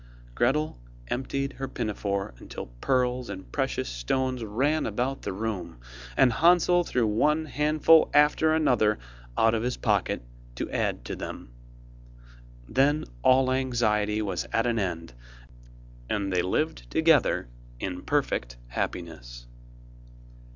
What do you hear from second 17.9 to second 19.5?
perfect happiness.